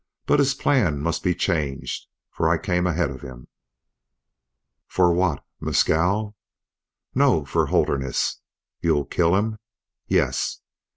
But 0.25 0.39
his 0.39 0.55
plan 0.55 0.99
must 0.99 1.21
be 1.21 1.35
changed, 1.35 2.07
for 2.31 2.49
I 2.49 2.57
came 2.57 2.87
ahead 2.87 3.11
of 3.11 3.21
him." 3.21 3.47
"For 4.87 5.13
what? 5.13 5.45
Mescal?" 5.59 6.35
"No. 7.13 7.45
For 7.45 7.67
Holderness." 7.67 8.41
"You'll 8.81 9.05
kill 9.05 9.35
him!" 9.35 9.59
"Yes." 10.07 10.61